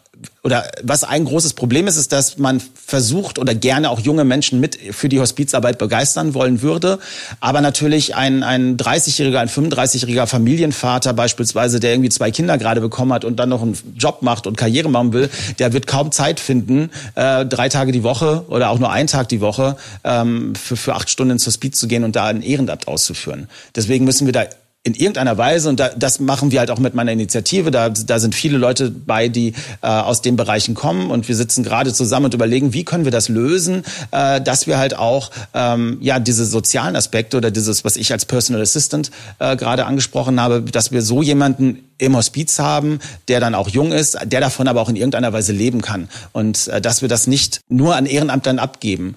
[0.46, 4.60] oder was ein großes Problem ist, ist, dass man versucht oder gerne auch junge Menschen
[4.60, 7.00] mit für die Hospizarbeit begeistern wollen würde.
[7.40, 13.12] Aber natürlich ein, ein 30-jähriger, ein 35-jähriger Familienvater beispielsweise, der irgendwie zwei Kinder gerade bekommen
[13.12, 16.38] hat und dann noch einen Job macht und Karriere machen will, der wird kaum Zeit
[16.38, 20.76] finden, äh, drei Tage die Woche oder auch nur einen Tag die Woche ähm, für,
[20.76, 23.48] für acht Stunden ins Hospiz zu gehen und da ein Ehrenamt auszuführen.
[23.74, 24.44] Deswegen müssen wir da
[24.86, 28.20] in irgendeiner Weise, und da, das machen wir halt auch mit meiner Initiative, da, da
[28.20, 32.26] sind viele Leute bei, die äh, aus den Bereichen kommen und wir sitzen gerade zusammen
[32.26, 36.46] und überlegen, wie können wir das lösen, äh, dass wir halt auch ähm, ja diese
[36.46, 41.02] sozialen Aspekte oder dieses, was ich als Personal Assistant äh, gerade angesprochen habe, dass wir
[41.02, 44.94] so jemanden im Hospiz haben, der dann auch jung ist, der davon aber auch in
[44.94, 46.08] irgendeiner Weise leben kann.
[46.30, 49.16] Und äh, dass wir das nicht nur an Ehrenamtlern abgeben.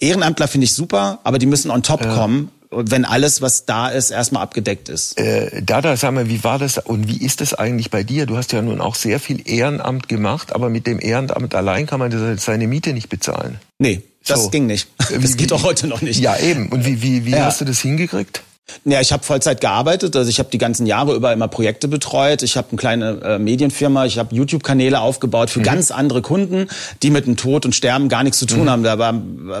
[0.00, 2.14] Ehrenamtler finde ich super, aber die müssen on top ja.
[2.14, 5.18] kommen wenn alles, was da ist, erstmal abgedeckt ist.
[5.18, 8.26] Äh, Dada, sag mal, wie war das und wie ist das eigentlich bei dir?
[8.26, 12.00] Du hast ja nun auch sehr viel Ehrenamt gemacht, aber mit dem Ehrenamt allein kann
[12.00, 13.58] man seine Miete nicht bezahlen.
[13.78, 14.50] Nee, das so.
[14.50, 14.88] ging nicht.
[14.98, 16.20] Das wie, geht auch heute noch nicht.
[16.20, 16.68] Ja, eben.
[16.68, 17.44] Und wie, wie, wie ja.
[17.44, 18.42] hast du das hingekriegt?
[18.84, 22.42] Ja, ich habe Vollzeit gearbeitet, also ich habe die ganzen Jahre über immer Projekte betreut.
[22.42, 25.64] Ich habe eine kleine äh, Medienfirma, ich habe YouTube-Kanäle aufgebaut für mhm.
[25.64, 26.68] ganz andere Kunden,
[27.02, 28.70] die mit dem Tod und Sterben gar nichts zu tun mhm.
[28.70, 28.82] haben.
[28.82, 29.12] Da war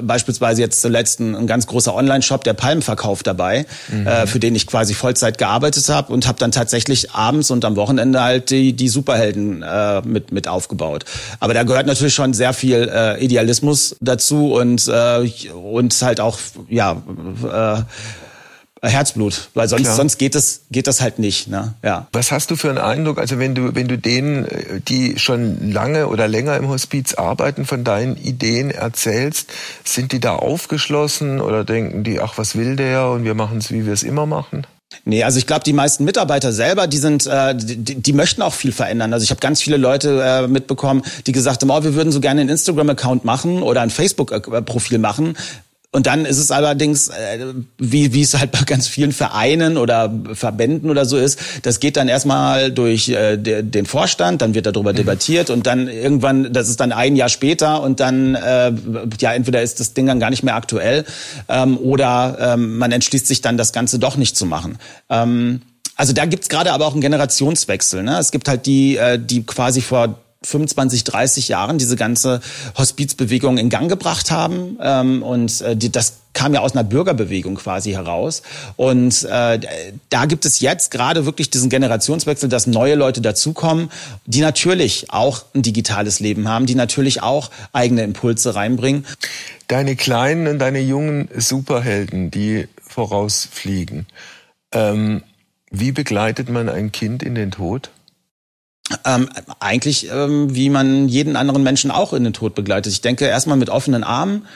[0.02, 4.06] beispielsweise jetzt zuletzt ein, ein ganz großer Online-Shop, der Palmenverkauf dabei, mhm.
[4.06, 7.76] äh, für den ich quasi Vollzeit gearbeitet habe und habe dann tatsächlich abends und am
[7.76, 11.04] Wochenende halt die, die Superhelden äh, mit, mit aufgebaut.
[11.38, 16.38] Aber da gehört natürlich schon sehr viel äh, Idealismus dazu und, äh, und halt auch,
[16.68, 17.02] ja,
[17.52, 17.82] äh,
[18.82, 21.48] Herzblut, weil sonst, sonst geht das, geht das halt nicht.
[21.48, 21.74] Ne?
[21.82, 22.08] Ja.
[22.12, 24.46] Was hast du für einen Eindruck, also wenn du, wenn du denen,
[24.86, 29.50] die schon lange oder länger im Hospiz arbeiten, von deinen Ideen erzählst,
[29.84, 33.70] sind die da aufgeschlossen oder denken die, ach, was will der und wir machen es,
[33.70, 34.66] wie wir es immer machen?
[35.04, 38.54] Nee, also ich glaube, die meisten Mitarbeiter selber, die sind, äh, die, die möchten auch
[38.54, 39.12] viel verändern.
[39.12, 42.20] Also ich habe ganz viele Leute äh, mitbekommen, die gesagt haben, oh, wir würden so
[42.20, 45.36] gerne einen Instagram-Account machen oder ein Facebook-Profil machen,
[45.92, 47.38] und dann ist es allerdings, äh,
[47.78, 51.96] wie, wie es halt bei ganz vielen Vereinen oder Verbänden oder so ist, das geht
[51.96, 54.96] dann erstmal durch äh, den Vorstand, dann wird darüber mhm.
[54.96, 58.72] debattiert und dann irgendwann, das ist dann ein Jahr später und dann, äh,
[59.20, 61.04] ja, entweder ist das Ding dann gar nicht mehr aktuell
[61.48, 64.78] ähm, oder ähm, man entschließt sich dann, das Ganze doch nicht zu machen.
[65.08, 65.62] Ähm,
[65.96, 68.02] also da gibt's gerade aber auch einen Generationswechsel.
[68.02, 68.18] Ne?
[68.18, 72.40] Es gibt halt die, äh, die quasi vor 25, 30 Jahren diese ganze
[72.76, 74.78] Hospizbewegung in Gang gebracht haben.
[74.80, 78.42] Ähm, und äh, die, das kam ja aus einer Bürgerbewegung quasi heraus.
[78.76, 79.58] Und äh,
[80.10, 83.90] da gibt es jetzt gerade wirklich diesen Generationswechsel, dass neue Leute dazukommen,
[84.26, 89.06] die natürlich auch ein digitales Leben haben, die natürlich auch eigene Impulse reinbringen.
[89.68, 94.06] Deine kleinen und deine jungen Superhelden, die vorausfliegen.
[94.72, 95.22] Ähm,
[95.70, 97.90] wie begleitet man ein Kind in den Tod?
[99.04, 102.92] Ähm, eigentlich, ähm, wie man jeden anderen Menschen auch in den Tod begleitet.
[102.92, 104.46] Ich denke erstmal mit offenen Armen,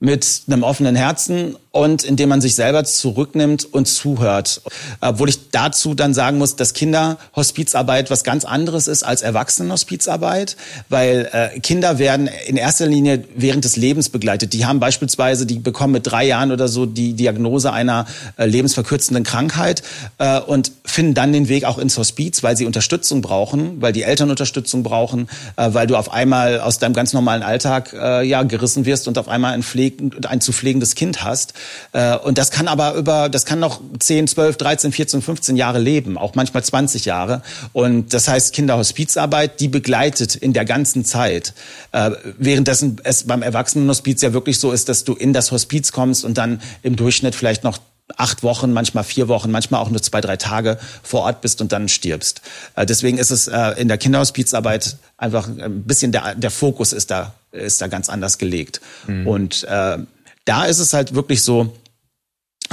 [0.00, 4.62] mit einem offenen Herzen und indem man sich selber zurücknimmt und zuhört.
[5.00, 10.56] Obwohl ich dazu dann sagen muss, dass Kinderhospizarbeit was ganz anderes ist als Erwachsenenhospizarbeit,
[10.88, 14.52] weil äh, Kinder werden in erster Linie während des Lebens begleitet.
[14.52, 18.06] Die haben beispielsweise, die bekommen mit drei Jahren oder so die Diagnose einer
[18.36, 19.82] äh, lebensverkürzenden Krankheit
[20.18, 24.02] äh, und finden dann den Weg auch ins Hospiz, weil sie Unterstützung brauchen, weil die
[24.04, 28.42] Eltern Unterstützung brauchen, äh, weil du auf einmal aus deinem ganz normalen Alltag äh, ja
[28.44, 31.54] gerissen wirst und auf einmal in Pflege pflegen, ein zu pflegendes Kind hast.
[31.92, 35.78] Äh, und das kann aber über, das kann noch 10, 12, 13, 14, 15 Jahre
[35.78, 37.42] leben, auch manchmal 20 Jahre.
[37.72, 41.54] Und das heißt, Kinderhospizarbeit, die begleitet in der ganzen Zeit.
[41.92, 46.24] Äh, währenddessen es beim Erwachsenenhospiz ja wirklich so ist, dass du in das Hospiz kommst
[46.24, 47.78] und dann im Durchschnitt vielleicht noch
[48.16, 51.72] acht Wochen, manchmal vier Wochen, manchmal auch nur zwei, drei Tage vor Ort bist und
[51.72, 52.40] dann stirbst.
[52.74, 57.34] Äh, deswegen ist es in der Kinderhospizarbeit einfach ein bisschen der, der Fokus ist da,
[57.52, 58.80] ist da ganz anders gelegt.
[59.06, 59.26] Mhm.
[59.26, 59.98] Und äh,
[60.44, 61.72] da ist es halt wirklich so,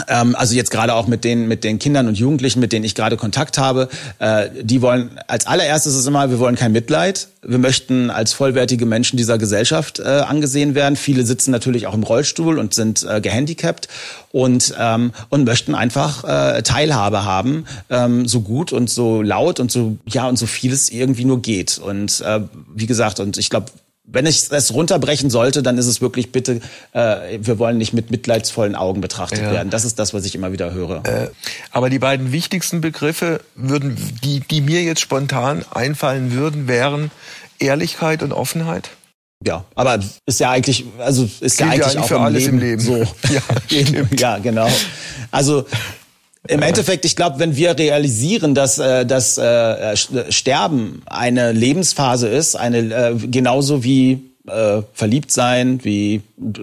[0.08, 2.96] ähm, also jetzt gerade auch mit den mit den Kindern und Jugendlichen, mit denen ich
[2.96, 7.58] gerade Kontakt habe, äh, die wollen als allererstes ist immer, wir wollen kein Mitleid, wir
[7.58, 10.96] möchten als vollwertige Menschen dieser Gesellschaft äh, angesehen werden.
[10.96, 13.88] Viele sitzen natürlich auch im Rollstuhl und sind äh, gehandicapt
[14.32, 19.72] und ähm, und möchten einfach äh, Teilhabe haben, ähm, so gut und so laut und
[19.72, 21.78] so ja und so vieles irgendwie nur geht.
[21.78, 22.42] Und äh,
[22.74, 23.72] wie gesagt, und ich glaube
[24.08, 26.62] wenn ich es runterbrechen sollte, dann ist es wirklich bitte,
[26.94, 29.52] äh, wir wollen nicht mit mitleidsvollen Augen betrachtet ja.
[29.52, 29.70] werden.
[29.70, 31.04] Das ist das, was ich immer wieder höre.
[31.06, 31.30] Äh,
[31.72, 37.12] aber die beiden wichtigsten Begriffe würden, die, die mir jetzt spontan einfallen würden, wären
[37.60, 38.92] Ehrlichkeit und Offenheit.
[39.44, 42.58] Ja, aber ist ja eigentlich, also ist Gilt ja eigentlich ja auch für alles im
[42.58, 42.82] Leben.
[42.82, 42.98] so.
[43.30, 43.42] ja,
[44.18, 44.70] ja, genau.
[45.32, 45.66] Also
[46.48, 49.96] im Endeffekt, ich glaube, wenn wir realisieren, dass äh, das äh,
[50.30, 56.22] Sterben eine Lebensphase ist, eine äh, genauso wie äh, verliebt sein, wie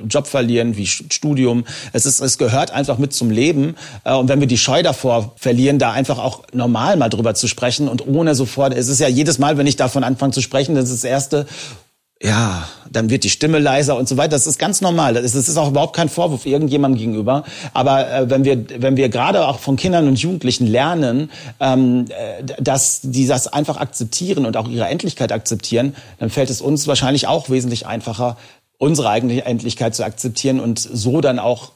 [0.08, 1.64] Job verlieren, wie Studium.
[1.92, 3.74] Es ist, es gehört einfach mit zum Leben.
[4.04, 7.48] Äh, und wenn wir die Scheu davor verlieren, da einfach auch normal mal drüber zu
[7.48, 10.74] sprechen und ohne sofort, es ist ja jedes Mal, wenn ich davon anfange zu sprechen,
[10.74, 11.46] das ist das erste,
[12.22, 14.30] ja, dann wird die Stimme leiser und so weiter.
[14.30, 15.14] Das ist ganz normal.
[15.14, 17.42] Das ist, das ist auch überhaupt kein Vorwurf irgendjemandem gegenüber.
[17.74, 22.44] Aber äh, wenn wir, wenn wir gerade auch von Kindern und Jugendlichen lernen, ähm, äh,
[22.62, 27.26] dass die das einfach akzeptieren und auch ihre Endlichkeit akzeptieren, dann fällt es uns wahrscheinlich
[27.26, 28.36] auch wesentlich einfacher,
[28.78, 31.72] unsere eigene Endlichkeit zu akzeptieren und so dann auch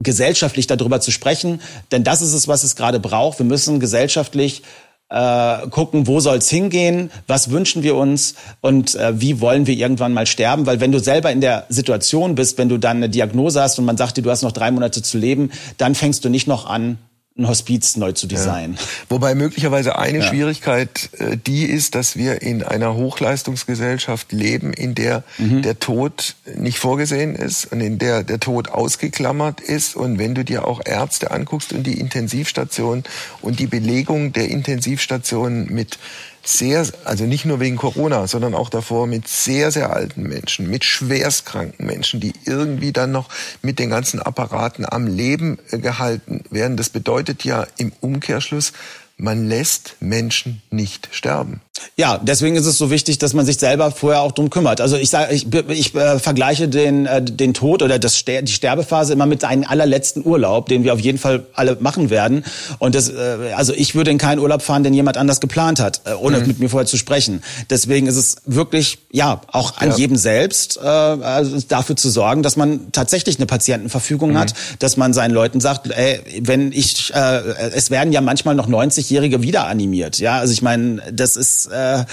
[0.00, 1.60] gesellschaftlich darüber zu sprechen.
[1.90, 3.38] Denn das ist es, was es gerade braucht.
[3.38, 4.62] Wir müssen gesellschaftlich
[5.10, 10.12] äh, gucken, wo soll's hingehen, was wünschen wir uns und äh, wie wollen wir irgendwann
[10.12, 10.66] mal sterben.
[10.66, 13.84] Weil wenn du selber in der Situation bist, wenn du dann eine Diagnose hast und
[13.84, 16.66] man sagt dir, du hast noch drei Monate zu leben, dann fängst du nicht noch
[16.66, 16.98] an,
[17.38, 18.74] ein Hospiz neu zu designen.
[18.74, 18.82] Ja.
[19.10, 20.24] Wobei möglicherweise eine ja.
[20.24, 25.62] Schwierigkeit äh, die ist, dass wir in einer Hochleistungsgesellschaft leben, in der mhm.
[25.62, 29.94] der Tod nicht vorgesehen ist und in der der Tod ausgeklammert ist.
[29.94, 33.04] Und wenn du dir auch Ärzte anguckst und die Intensivstation
[33.40, 35.98] und die Belegung der Intensivstationen mit
[36.42, 40.84] sehr, also nicht nur wegen Corona, sondern auch davor mit sehr, sehr alten Menschen, mit
[40.84, 43.28] schwerstkranken Menschen, die irgendwie dann noch
[43.62, 46.76] mit den ganzen Apparaten am Leben äh, gehalten werden.
[46.76, 48.72] Das bedeutet ja im Umkehrschluss,
[49.16, 51.60] man lässt Menschen nicht sterben.
[51.96, 54.80] Ja, deswegen ist es so wichtig, dass man sich selber vorher auch drum kümmert.
[54.80, 59.12] Also ich sage, ich, ich äh, vergleiche den äh, den Tod oder das die Sterbephase
[59.12, 62.44] immer mit einem allerletzten Urlaub, den wir auf jeden Fall alle machen werden.
[62.78, 66.02] Und das, äh, also ich würde in keinen Urlaub fahren, den jemand anders geplant hat,
[66.04, 66.46] äh, ohne mhm.
[66.46, 67.42] mit mir vorher zu sprechen.
[67.70, 69.96] Deswegen ist es wirklich, ja, auch an ja.
[69.96, 74.38] jedem selbst, äh, also dafür zu sorgen, dass man tatsächlich eine Patientenverfügung mhm.
[74.38, 77.40] hat, dass man seinen Leuten sagt, ey, wenn ich, äh,
[77.74, 80.18] es werden ja manchmal noch 90-Jährige wieder animiert.
[80.18, 82.04] Ja, also ich meine, das ist äh,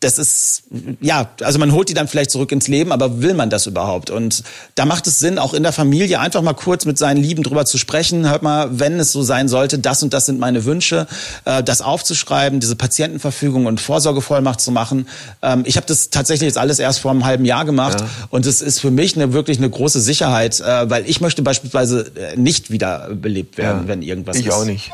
[0.00, 0.62] das ist,
[1.00, 4.10] ja, also man holt die dann vielleicht zurück ins Leben, aber will man das überhaupt?
[4.10, 4.44] Und
[4.76, 7.64] da macht es Sinn, auch in der Familie einfach mal kurz mit seinen Lieben drüber
[7.64, 8.28] zu sprechen.
[8.28, 11.08] Hört mal, wenn es so sein sollte, das und das sind meine Wünsche,
[11.44, 15.08] äh, das aufzuschreiben, diese Patientenverfügung und Vorsorgevollmacht zu machen.
[15.42, 18.06] Ähm, ich habe das tatsächlich jetzt alles erst vor einem halben Jahr gemacht ja.
[18.30, 22.12] und es ist für mich eine, wirklich eine große Sicherheit, äh, weil ich möchte beispielsweise
[22.14, 23.88] äh, nicht wieder belebt werden, ja.
[23.88, 24.48] wenn irgendwas ich ist.
[24.48, 24.92] Ich auch nicht.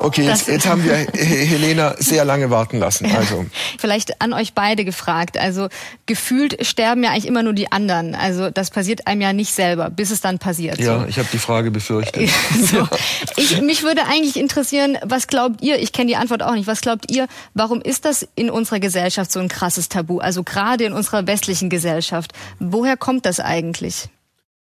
[0.00, 3.06] Okay, jetzt, jetzt haben wir Helena sehr lange warten lassen.
[3.14, 3.46] Also.
[3.78, 5.36] Vielleicht an euch beide gefragt.
[5.38, 5.68] Also
[6.06, 8.14] gefühlt sterben ja eigentlich immer nur die anderen.
[8.14, 10.78] Also das passiert einem ja nicht selber, bis es dann passiert.
[10.78, 11.06] Ja, so.
[11.06, 12.30] ich habe die Frage befürchtet.
[12.62, 12.88] so.
[13.36, 16.80] ich, mich würde eigentlich interessieren, was glaubt ihr, ich kenne die Antwort auch nicht, was
[16.80, 20.18] glaubt ihr, warum ist das in unserer Gesellschaft so ein krasses Tabu?
[20.20, 22.32] Also gerade in unserer westlichen Gesellschaft.
[22.60, 24.08] Woher kommt das eigentlich?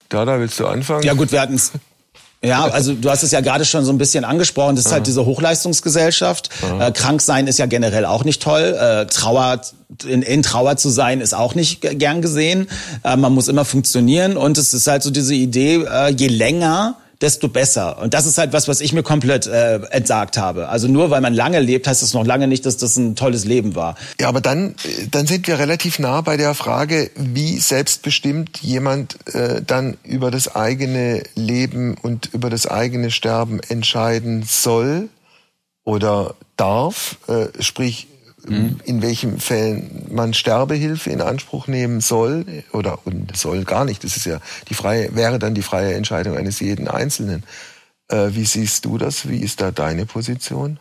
[0.09, 1.03] Da, da willst du anfangen?
[1.03, 1.72] Ja gut, wir hatten es
[2.42, 4.77] ja, also du hast es ja gerade schon so ein bisschen angesprochen.
[4.77, 6.51] Das ist halt diese Hochleistungsgesellschaft.
[6.79, 8.77] Äh, krank sein ist ja generell auch nicht toll.
[8.79, 9.61] Äh, Trauer,
[10.07, 12.68] in, in Trauer zu sein, ist auch nicht gern gesehen.
[13.05, 16.96] Äh, man muss immer funktionieren und es ist halt so diese Idee, äh, je länger
[17.20, 17.98] desto besser.
[18.00, 20.68] Und das ist halt was, was ich mir komplett äh, entsagt habe.
[20.68, 23.44] Also nur weil man lange lebt, heißt das noch lange nicht, dass das ein tolles
[23.44, 23.96] Leben war.
[24.20, 24.74] Ja, aber dann,
[25.11, 30.55] dann sind wir relativ nah bei der Frage, wie selbstbestimmt jemand äh, dann über das
[30.55, 35.09] eigene Leben und über das eigene Sterben entscheiden soll
[35.85, 37.16] oder darf.
[37.29, 38.09] Äh, sprich,
[38.48, 38.80] mhm.
[38.85, 44.04] in welchen Fällen man Sterbehilfe in Anspruch nehmen soll oder und soll gar nicht.
[44.04, 47.44] Das ist ja die freie, wäre dann die freie Entscheidung eines jeden Einzelnen.
[48.09, 49.28] Äh, wie siehst du das?
[49.28, 50.78] Wie ist da deine Position?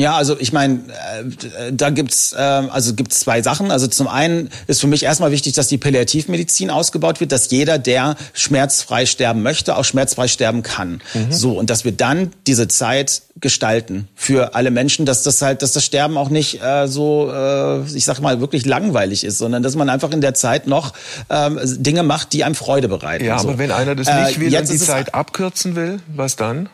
[0.00, 3.70] Ja, also ich meine, äh, da gibt's äh, also gibt's zwei Sachen.
[3.70, 7.78] Also zum einen ist für mich erstmal wichtig, dass die Palliativmedizin ausgebaut wird, dass jeder,
[7.78, 11.00] der schmerzfrei sterben möchte, auch schmerzfrei sterben kann.
[11.14, 11.32] Mhm.
[11.32, 15.72] So und dass wir dann diese Zeit gestalten für alle Menschen, dass das halt, dass
[15.72, 19.74] das Sterben auch nicht äh, so, äh, ich sag mal, wirklich langweilig ist, sondern dass
[19.74, 20.92] man einfach in der Zeit noch
[21.30, 23.24] ähm, Dinge macht, die einem Freude bereiten.
[23.24, 23.48] Ja, so.
[23.48, 26.68] aber wenn einer das nicht äh, will und die Zeit abkürzen will, was dann?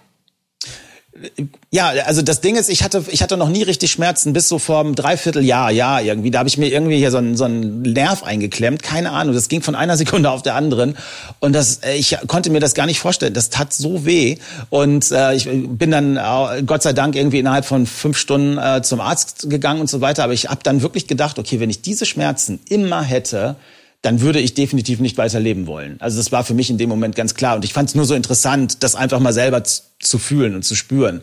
[1.73, 4.61] Ja, also das Ding ist, ich hatte, ich hatte noch nie richtig Schmerzen bis so
[4.61, 6.31] vor einem Dreivierteljahr, ja, irgendwie.
[6.31, 9.35] Da habe ich mir irgendwie hier so einen, so einen Nerv eingeklemmt, keine Ahnung.
[9.35, 10.97] Das ging von einer Sekunde auf der anderen.
[11.41, 13.35] Und das, äh, ich konnte mir das gar nicht vorstellen.
[13.35, 14.39] Das tat so weh.
[14.71, 18.83] Und äh, ich bin dann äh, Gott sei Dank irgendwie innerhalb von fünf Stunden äh,
[18.83, 20.23] zum Arzt gegangen und so weiter.
[20.23, 23.57] Aber ich habe dann wirklich gedacht, okay, wenn ich diese Schmerzen immer hätte,
[24.03, 25.97] dann würde ich definitiv nicht weiter leben wollen.
[26.01, 27.57] Also das war für mich in dem Moment ganz klar.
[27.57, 30.75] Und ich fand es nur so interessant, das einfach mal selber zu fühlen und zu
[30.75, 31.21] spüren.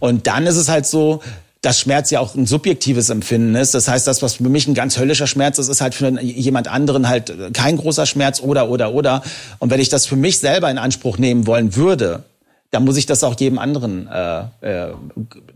[0.00, 1.22] Und dann ist es halt so,
[1.62, 3.74] dass Schmerz ja auch ein subjektives Empfinden ist.
[3.74, 6.68] Das heißt, das, was für mich ein ganz höllischer Schmerz ist, ist halt für jemand
[6.68, 9.22] anderen halt kein großer Schmerz oder, oder, oder.
[9.58, 12.24] Und wenn ich das für mich selber in Anspruch nehmen wollen würde,
[12.70, 14.92] dann muss ich das auch jedem anderen äh, äh,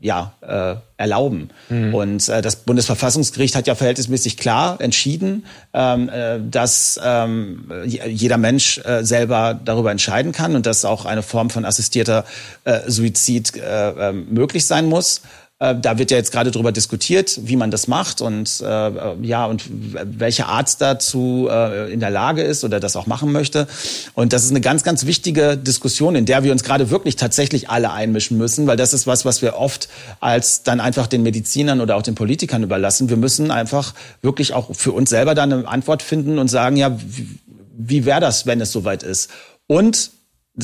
[0.01, 1.51] ja, äh, erlauben.
[1.68, 1.94] Mhm.
[1.94, 5.44] Und äh, das Bundesverfassungsgericht hat ja verhältnismäßig klar entschieden,
[5.75, 11.23] ähm, äh, dass ähm, jeder Mensch äh, selber darüber entscheiden kann und dass auch eine
[11.23, 12.25] Form von assistierter
[12.64, 15.23] äh, Suizid äh, äh, möglich sein muss.
[15.61, 18.90] Äh, da wird ja jetzt gerade darüber diskutiert, wie man das macht und äh,
[19.23, 23.68] ja und welcher Arzt dazu äh, in der Lage ist oder das auch machen möchte.
[24.14, 27.68] Und das ist eine ganz, ganz wichtige Diskussion, in der wir uns gerade wirklich tatsächlich
[27.68, 31.83] alle einmischen müssen, weil das ist was, was wir oft als dann einfach den Medizinern
[31.83, 33.11] oder auch den Politikern überlassen.
[33.11, 36.99] Wir müssen einfach wirklich auch für uns selber dann eine Antwort finden und sagen, ja,
[36.99, 37.38] wie,
[37.77, 39.29] wie wäre das, wenn es soweit ist?
[39.66, 40.11] Und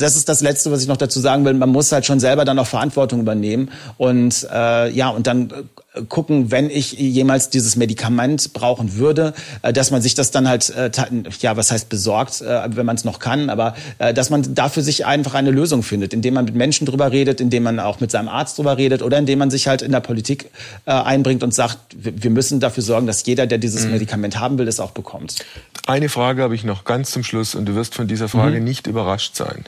[0.01, 1.53] das ist das Letzte, was ich noch dazu sagen will.
[1.53, 6.03] Man muss halt schon selber dann auch Verantwortung übernehmen und äh, ja und dann äh,
[6.07, 10.69] gucken, wenn ich jemals dieses Medikament brauchen würde, äh, dass man sich das dann halt
[10.69, 10.91] äh,
[11.39, 14.83] ja was heißt besorgt, äh, wenn man es noch kann, aber äh, dass man dafür
[14.83, 18.11] sich einfach eine Lösung findet, indem man mit Menschen drüber redet, indem man auch mit
[18.11, 20.49] seinem Arzt drüber redet oder indem man sich halt in der Politik
[20.85, 23.91] äh, einbringt und sagt, wir müssen dafür sorgen, dass jeder, der dieses mhm.
[23.91, 25.37] Medikament haben will, es auch bekommt.
[25.85, 28.65] Eine Frage habe ich noch ganz zum Schluss und du wirst von dieser Frage mhm.
[28.65, 29.65] nicht überrascht sein.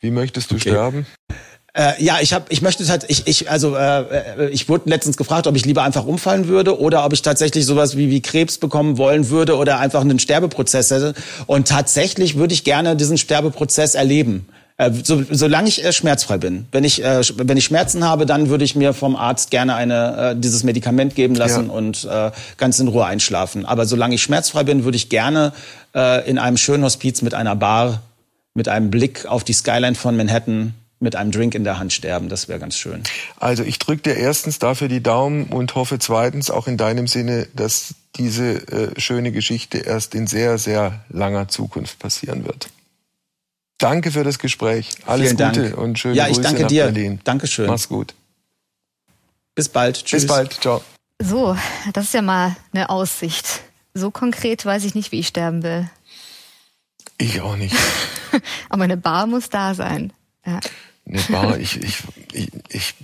[0.00, 0.70] Wie möchtest du okay.
[0.70, 1.06] sterben?
[1.72, 5.16] Äh, ja, ich habe, ich möchte halt, ich, ich, also äh, äh, ich wurde letztens
[5.16, 8.58] gefragt, ob ich lieber einfach umfallen würde oder ob ich tatsächlich sowas wie wie Krebs
[8.58, 11.14] bekommen wollen würde oder einfach einen Sterbeprozess hätte.
[11.46, 14.46] Und tatsächlich würde ich gerne diesen Sterbeprozess erleben.
[14.78, 16.66] Äh, so, solange ich äh, schmerzfrei bin.
[16.72, 20.32] Wenn ich, äh, wenn ich Schmerzen habe, dann würde ich mir vom Arzt gerne eine,
[20.32, 21.72] äh, dieses Medikament geben lassen ja.
[21.72, 23.64] und äh, ganz in Ruhe einschlafen.
[23.64, 25.52] Aber solange ich schmerzfrei bin, würde ich gerne
[25.94, 28.02] äh, in einem schönen Hospiz mit einer Bar
[28.54, 32.28] mit einem Blick auf die Skyline von Manhattan mit einem Drink in der Hand sterben.
[32.28, 33.02] Das wäre ganz schön.
[33.38, 37.48] Also ich drücke dir erstens dafür die Daumen und hoffe zweitens auch in deinem Sinne,
[37.54, 42.68] dass diese äh, schöne Geschichte erst in sehr, sehr langer Zukunft passieren wird.
[43.78, 44.90] Danke für das Gespräch.
[45.06, 45.78] Alles Vielen Gute Dank.
[45.78, 46.84] und schöne ja, ich Grüße danke nach dir.
[46.84, 47.20] Berlin.
[47.24, 47.66] Dankeschön.
[47.66, 48.14] Mach's gut.
[49.54, 50.04] Bis bald.
[50.04, 50.22] Tschüss.
[50.22, 50.52] Bis bald.
[50.52, 50.82] Ciao.
[51.18, 51.56] So,
[51.94, 53.62] das ist ja mal eine Aussicht.
[53.94, 55.88] So konkret weiß ich nicht, wie ich sterben will.
[57.20, 57.76] Ich auch nicht.
[58.70, 60.12] Aber eine Bar muss da sein.
[60.46, 60.60] Ja.
[61.06, 61.98] Eine Bar, ich, ich,
[62.32, 62.94] ich, ich,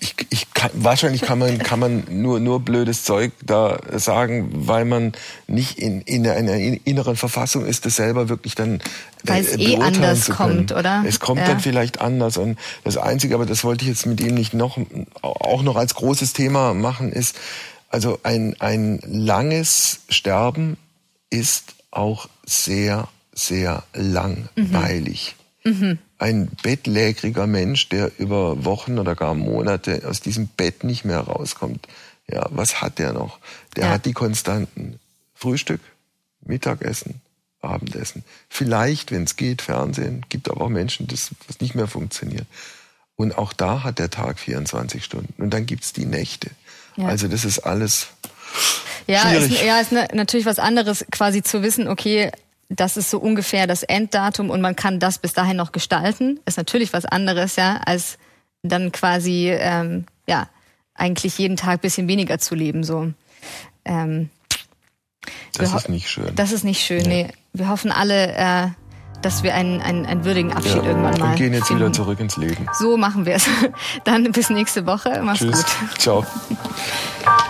[0.00, 4.84] ich, ich kann, wahrscheinlich kann man, kann man nur, nur blödes Zeug da sagen, weil
[4.84, 5.12] man
[5.46, 8.80] nicht in, in einer inneren Verfassung ist, das selber wirklich dann
[9.22, 11.04] weil es äh, eh anders kommt, oder?
[11.06, 11.46] Es kommt ja.
[11.46, 12.36] dann vielleicht anders.
[12.36, 14.78] Und das Einzige, aber das wollte ich jetzt mit ihm nicht noch,
[15.22, 17.36] auch noch als großes Thema machen, ist,
[17.90, 20.78] also ein, ein langes Sterben
[21.28, 23.08] ist auch sehr
[23.46, 25.36] sehr langweilig.
[25.64, 25.98] Mhm.
[26.18, 31.86] Ein bettlägeriger Mensch, der über Wochen oder gar Monate aus diesem Bett nicht mehr rauskommt.
[32.28, 33.38] Ja, was hat der noch?
[33.76, 33.90] Der ja.
[33.92, 34.98] hat die Konstanten.
[35.34, 35.80] Frühstück,
[36.42, 37.22] Mittagessen,
[37.62, 38.24] Abendessen.
[38.48, 40.26] Vielleicht, wenn es geht, Fernsehen.
[40.28, 42.46] Gibt aber auch Menschen, das, das nicht mehr funktioniert.
[43.16, 45.42] Und auch da hat der Tag 24 Stunden.
[45.42, 46.50] Und dann gibt's die Nächte.
[46.96, 47.06] Ja.
[47.06, 48.08] Also das ist alles.
[49.06, 52.30] Ja, ist, ja, ist ne, natürlich was anderes, quasi zu wissen, okay,
[52.70, 56.38] das ist so ungefähr das Enddatum und man kann das bis dahin noch gestalten.
[56.46, 58.16] Ist natürlich was anderes, ja, als
[58.62, 60.48] dann quasi ähm, ja
[60.94, 62.84] eigentlich jeden Tag bisschen weniger zu leben.
[62.84, 63.12] So.
[63.84, 64.30] Ähm,
[65.58, 66.34] das ist nicht schön.
[66.36, 67.02] Das ist nicht schön.
[67.02, 67.08] Ja.
[67.08, 68.68] Nee, wir hoffen alle, äh,
[69.22, 70.84] dass wir einen, einen, einen würdigen Abschied Ja.
[70.84, 71.82] irgendwann mal Und gehen jetzt finden.
[71.82, 72.66] wieder zurück ins Leben.
[72.78, 73.46] So machen wir es.
[74.04, 75.20] Dann bis nächste Woche.
[75.24, 75.64] Mach's Tschüss.
[75.64, 75.98] gut.
[75.98, 76.26] Ciao.